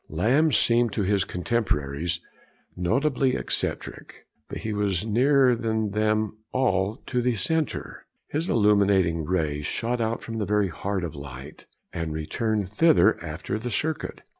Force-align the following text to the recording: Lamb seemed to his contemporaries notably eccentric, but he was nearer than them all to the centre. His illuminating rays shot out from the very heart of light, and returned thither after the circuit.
Lamb 0.09 0.51
seemed 0.51 0.91
to 0.93 1.03
his 1.03 1.25
contemporaries 1.25 2.21
notably 2.75 3.35
eccentric, 3.35 4.25
but 4.47 4.57
he 4.61 4.73
was 4.73 5.05
nearer 5.05 5.53
than 5.53 5.91
them 5.91 6.39
all 6.51 6.95
to 7.05 7.21
the 7.21 7.35
centre. 7.35 8.07
His 8.27 8.49
illuminating 8.49 9.25
rays 9.25 9.67
shot 9.67 10.01
out 10.01 10.23
from 10.23 10.39
the 10.39 10.45
very 10.47 10.69
heart 10.69 11.03
of 11.03 11.13
light, 11.13 11.67
and 11.93 12.13
returned 12.13 12.71
thither 12.71 13.23
after 13.23 13.59
the 13.59 13.69
circuit. 13.69 14.23